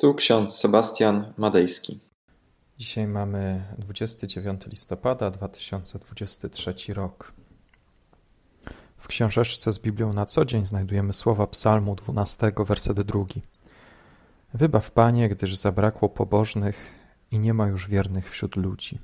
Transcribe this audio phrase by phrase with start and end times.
[0.00, 2.00] Tu ksiądz Sebastian Madejski.
[2.78, 7.32] Dzisiaj mamy 29 listopada 2023 rok.
[8.98, 13.24] W książeczce z Biblią na co dzień znajdujemy słowa Psalmu 12, werset 2.
[14.54, 16.76] Wybaw Panie, gdyż zabrakło pobożnych
[17.30, 18.98] i nie ma już wiernych wśród ludzi.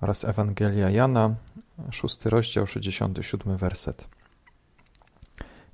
[0.00, 1.34] Oraz Ewangelia Jana,
[1.90, 4.08] 6 rozdział, 67 werset.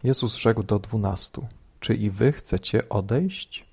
[0.04, 1.46] Jezus rzekł do dwunastu:
[1.82, 3.64] Czy i wy chcecie odejść?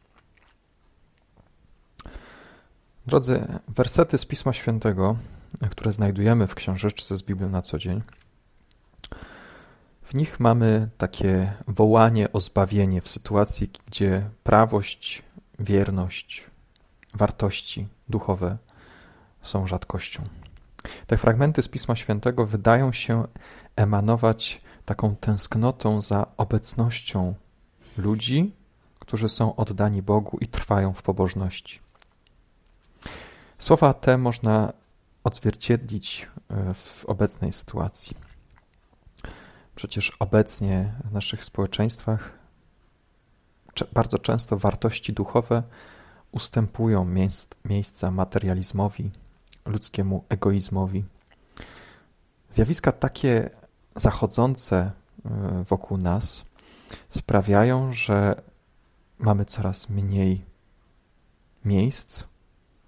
[3.08, 5.18] Drodzy, wersety z Pisma Świętego,
[5.72, 8.02] które znajdujemy w książeczce z Biblią na co dzień,
[10.04, 15.24] w nich mamy takie wołanie o zbawienie w sytuacji, gdzie prawość,
[15.60, 16.44] wierność,
[17.14, 18.58] wartości duchowe
[19.42, 20.24] są rzadkością.
[21.08, 23.28] Te fragmenty z Pisma Świętego wydają się
[23.76, 27.36] emanować taką tęsknotą za obecnością
[27.98, 28.52] ludzi,
[29.00, 31.80] którzy są oddani Bogu i trwają w pobożności.
[33.60, 34.74] Słowa te można
[35.24, 38.18] odzwierciedlić e, w obecnej sytuacji.
[39.76, 42.40] Przecież obecnie w naszych społeczeństwach
[43.94, 45.64] bardzo często wartości duchowe
[46.32, 47.06] ustępują
[47.66, 49.12] miejsca materializmowi,
[49.66, 51.04] ludzkiemu egoizmowi.
[52.52, 53.50] Zjawiska takie
[53.96, 54.78] zachodzące
[55.26, 56.46] e, wokół nas
[57.10, 58.42] sprawiają, że
[59.20, 60.46] mamy coraz mniej
[61.66, 62.24] miejsc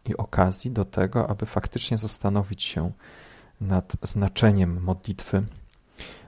[0.06, 2.92] i okazji do tego, aby faktycznie zastanowić się
[3.62, 5.44] nad znaczeniem modlitwy.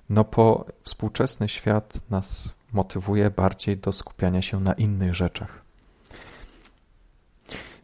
[0.10, 5.64] No, bo współczesny świat nas motywuje bardziej do skupiania się na innych rzeczach.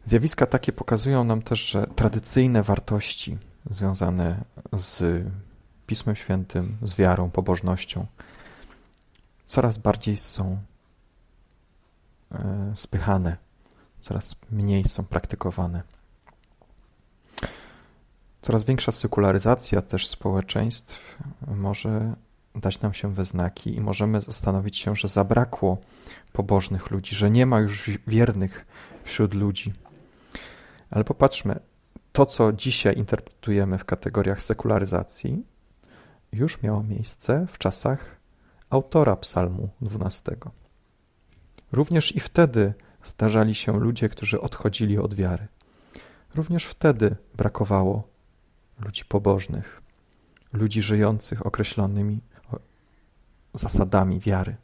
[0.04, 3.38] Zjawiska takie pokazują nam też, że tradycyjne wartości
[3.70, 5.24] związane z
[5.86, 8.06] Pismem Świętym, z wiarą, pobożnością,
[9.50, 10.58] coraz bardziej są
[12.32, 13.36] e, spychane,
[14.00, 15.82] coraz mniej są praktykowane.
[18.42, 22.14] Coraz większa sekularyzacja też społeczeństw może
[22.54, 25.78] dać nam się we znaki i możemy zastanowić się, że zabrakło
[26.32, 28.66] pobożnych ludzi, że nie ma już wiernych
[29.04, 29.72] wśród ludzi.
[30.90, 31.60] Ale popatrzmy,
[32.12, 35.46] to co dzisiaj interpretujemy w kategoriach sekularyzacji,
[36.32, 38.19] już miało miejsce w czasach
[38.70, 40.36] autora Psalmu 12.
[41.72, 45.48] Również i wtedy zdarzali się ludzie, którzy odchodzili od wiary.
[46.34, 48.08] Również wtedy brakowało
[48.80, 49.82] ludzi pobożnych,
[50.52, 52.20] ludzi żyjących określonymi
[53.54, 54.56] zasadami wiary.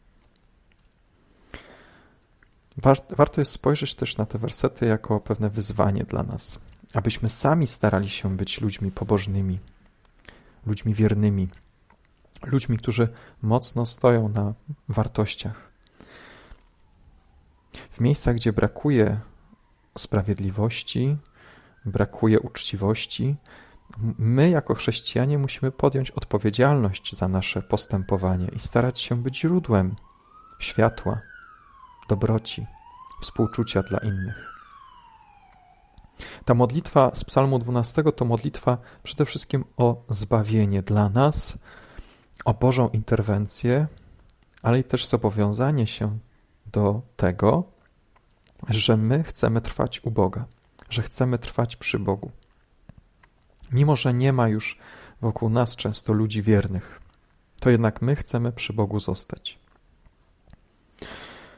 [3.11, 6.61] Warto jest spojrzeć też na te wersety jako pewne wyzwanie dla nas,
[6.95, 9.59] abyśmy sami starali się być ludźmi pobożnymi,
[10.67, 11.49] ludźmi wiernymi,
[12.43, 13.09] ludźmi, którzy
[13.43, 14.55] mocno stoją na
[14.89, 15.71] wartościach.
[17.91, 19.21] W miejscach, gdzie brakuje
[19.99, 21.17] sprawiedliwości,
[21.85, 23.37] brakuje uczciwości,
[24.19, 29.95] my jako chrześcijanie musimy podjąć odpowiedzialność za nasze postępowanie i starać się być źródłem
[30.59, 31.21] światła,
[32.09, 32.67] dobroci,
[33.21, 34.57] współczucia dla innych.
[36.45, 41.59] Ta modlitwa z Psalmu 12 to modlitwa przede wszystkim o zbawienie dla nas,
[42.45, 43.87] o Bożą interwencję,
[44.63, 46.19] ale i też zobowiązanie się
[46.73, 47.65] do tego,
[48.69, 50.45] że my chcemy trwać u Boga,
[50.91, 52.31] że chcemy trwać przy Bogu.
[53.73, 54.79] Mimo, że nie ma już
[55.21, 57.01] wokół nas często ludzi wiernych,
[57.61, 59.59] to jednak my chcemy przy Bogu zostać.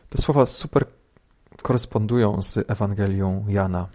[0.08, 0.86] Te słowa super
[1.62, 3.88] korespondują z Ewangelią Jana,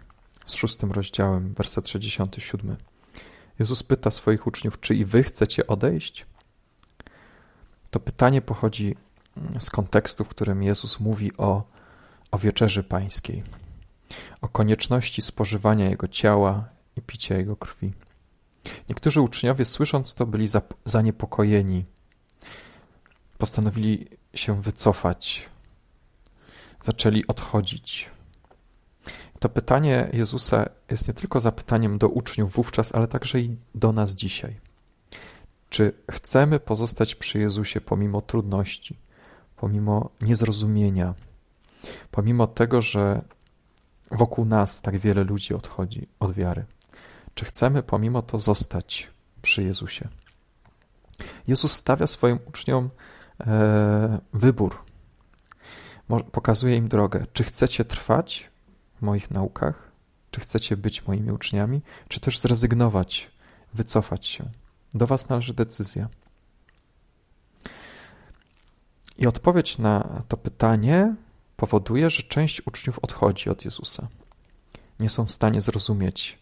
[0.46, 2.76] z szóstym rozdziałem, werset 67.
[3.58, 6.26] Jezus pyta swoich uczniów, czy i wy chcecie odejść?
[7.94, 8.96] To pytanie pochodzi
[9.58, 11.62] z kontekstu, w którym Jezus mówi o,
[12.30, 13.42] o wieczerzy pańskiej,
[14.40, 17.92] o konieczności spożywania Jego ciała i picia Jego krwi.
[18.88, 20.46] Niektórzy uczniowie, słysząc to, byli
[20.84, 21.84] zaniepokojeni.
[23.38, 25.48] Postanowili się wycofać,
[26.82, 28.10] zaczęli odchodzić.
[29.40, 34.12] To pytanie Jezusa jest nie tylko zapytaniem do uczniów wówczas, ale także i do nas
[34.12, 34.63] dzisiaj.
[35.74, 38.98] Czy chcemy pozostać przy Jezusie pomimo trudności,
[39.56, 41.14] pomimo niezrozumienia,
[42.10, 43.22] pomimo tego, że
[44.10, 46.64] wokół nas tak wiele ludzi odchodzi od wiary?
[47.34, 49.10] Czy chcemy pomimo to zostać
[49.42, 50.08] przy Jezusie?
[51.48, 52.90] Jezus stawia swoim uczniom
[53.40, 54.84] e, wybór.
[56.32, 57.26] Pokazuje im drogę.
[57.32, 58.50] Czy chcecie trwać
[58.94, 59.92] w moich naukach?
[60.30, 61.82] Czy chcecie być moimi uczniami?
[62.08, 63.30] Czy też zrezygnować,
[63.72, 64.50] wycofać się?
[64.94, 66.08] Do Was należy decyzja.
[69.18, 71.14] I odpowiedź na to pytanie
[71.56, 74.08] powoduje, że część uczniów odchodzi od Jezusa.
[75.00, 76.38] Nie są w stanie zrozumieć,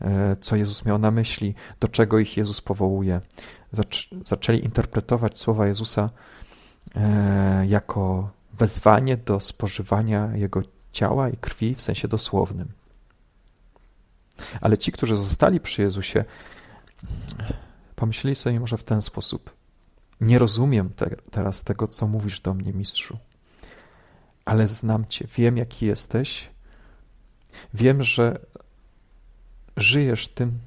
[0.00, 3.20] e, co Jezus miał na myśli, do czego ich Jezus powołuje.
[4.24, 6.10] Zaczęli interpretować słowa Jezusa
[6.96, 10.62] e, jako wezwanie do spożywania Jego
[10.92, 12.68] ciała i krwi w sensie dosłownym.
[14.60, 16.24] Ale ci, którzy zostali przy Jezusie,
[17.96, 19.56] pomyśleli sobie może w ten sposób:
[20.20, 23.18] Nie rozumiem te, teraz tego, co mówisz do mnie, mistrzu,
[24.44, 26.50] ale znam Cię, wiem, jaki jesteś,
[27.74, 28.46] wiem, że
[29.76, 30.58] żyjesz tym,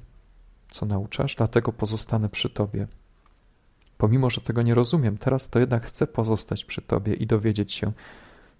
[0.70, 2.86] co nauczasz, dlatego pozostanę przy Tobie.
[3.98, 7.92] Pomimo, że tego nie rozumiem, teraz to jednak chcę pozostać przy Tobie i dowiedzieć się,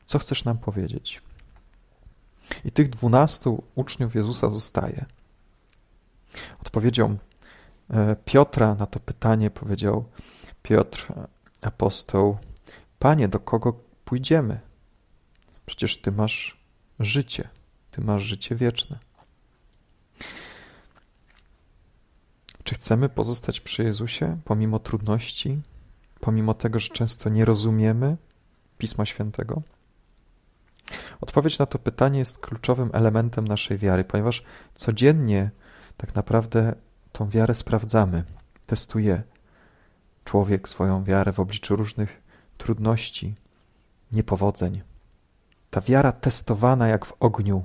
[0.07, 1.23] co chcesz nam powiedzieć.
[2.65, 5.05] I tych dwunastu uczniów Jezusa zostaje.
[6.61, 7.19] Odpowiedzią
[8.25, 10.05] Piotra na to pytanie powiedział
[10.63, 11.13] Piotr,
[11.63, 12.39] apostoł:
[12.99, 13.73] Panie, do kogo
[14.05, 14.61] pójdziemy?
[15.67, 16.61] Przecież Ty masz
[17.01, 17.49] życie,
[17.91, 18.99] Ty masz życie wieczne.
[22.65, 25.61] Czy chcemy pozostać przy Jezusie pomimo trudności,
[26.21, 28.17] pomimo tego, że często nie rozumiemy
[28.79, 29.63] Pisma Świętego?
[31.21, 34.45] Odpowiedź na to pytanie jest kluczowym elementem naszej wiary, ponieważ
[34.75, 35.51] codziennie
[35.97, 36.75] tak naprawdę
[37.13, 38.25] tą wiarę sprawdzamy,
[38.67, 39.23] testuje
[40.25, 42.23] człowiek swoją wiarę w obliczu różnych
[42.59, 43.35] trudności,
[44.13, 44.83] niepowodzeń.
[45.71, 47.65] Ta wiara testowana jak w ogniu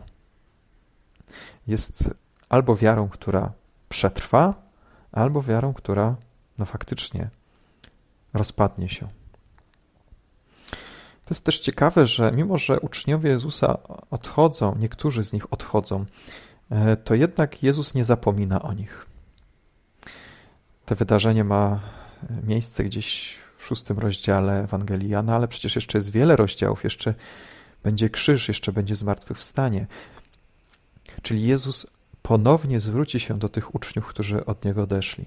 [1.67, 2.09] jest
[2.49, 3.51] albo wiarą, która
[3.89, 4.53] przetrwa,
[5.11, 6.15] albo wiarą, która
[6.57, 7.29] no faktycznie
[8.33, 9.07] rozpadnie się.
[11.25, 13.77] To jest też ciekawe, że mimo, że uczniowie Jezusa
[14.11, 16.05] odchodzą, niektórzy z nich odchodzą,
[16.69, 19.05] e, to jednak Jezus nie zapomina o nich.
[20.85, 21.79] To wydarzenie ma
[22.43, 27.13] miejsce gdzieś w szóstym rozdziale Ewangelii Jana, ale przecież jeszcze jest wiele rozdziałów, jeszcze
[27.83, 29.87] będzie krzyż, jeszcze będzie zmartwychwstanie.
[31.21, 31.87] Czyli Jezus
[32.21, 35.25] ponownie zwróci się do tych uczniów, którzy od Niego odeszli.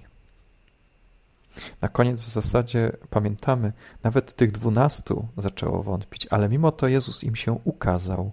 [1.81, 3.73] Na koniec w zasadzie pamiętamy,
[4.03, 8.33] nawet tych dwunastu zaczęło wątpić, ale mimo to Jezus im się ukazał.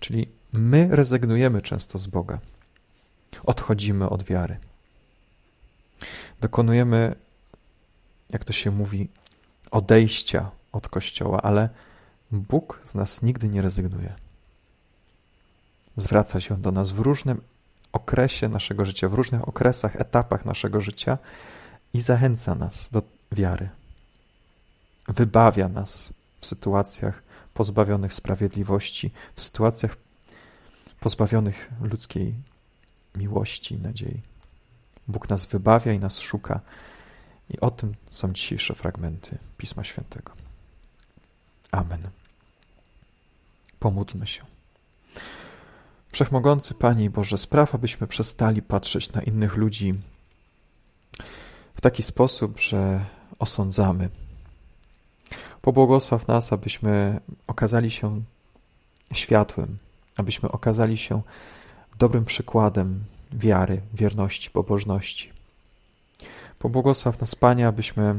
[0.00, 2.38] Czyli my rezygnujemy często z Boga.
[3.44, 4.56] Odchodzimy od wiary.
[6.40, 7.14] Dokonujemy,
[8.30, 9.08] jak to się mówi,
[9.70, 11.68] odejścia od Kościoła, ale
[12.30, 14.14] Bóg z nas nigdy nie rezygnuje.
[15.96, 17.40] Zwraca się do nas w różnym
[17.92, 21.18] okresie naszego życia, w różnych okresach, etapach naszego życia
[21.94, 23.68] i zachęca nas do wiary.
[25.08, 27.22] Wybawia nas w sytuacjach
[27.54, 29.96] pozbawionych sprawiedliwości, w sytuacjach
[31.00, 32.34] pozbawionych ludzkiej
[33.14, 34.20] miłości i nadziei.
[35.08, 36.60] Bóg nas wybawia i nas szuka.
[37.50, 40.32] I o tym są dzisiejsze fragmenty Pisma Świętego.
[41.72, 42.08] Amen.
[43.78, 44.44] Pomódlmy się.
[46.12, 49.94] Wszechmogący Panie Boże, spraw, abyśmy przestali patrzeć na innych ludzi
[51.74, 53.04] w taki sposób, że
[53.38, 54.08] osądzamy.
[55.62, 58.22] Pobłogosław nas, abyśmy okazali się
[59.12, 59.78] światłem,
[60.18, 61.22] abyśmy okazali się
[61.98, 65.32] dobrym przykładem wiary, wierności, pobożności.
[66.58, 68.14] Pobłogosław nas, Panie, abyśmy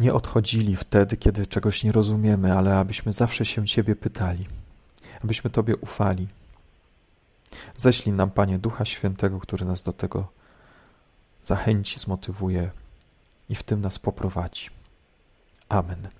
[0.00, 4.46] nie odchodzili wtedy, kiedy czegoś nie rozumiemy, ale abyśmy zawsze się Ciebie pytali,
[5.24, 6.28] abyśmy Tobie ufali.
[7.76, 10.28] Ześlij nam, Panie, Ducha Świętego, który nas do tego
[11.44, 12.70] zachęci, zmotywuje
[13.48, 14.70] i w tym nas poprowadzi.
[15.68, 16.19] Amen.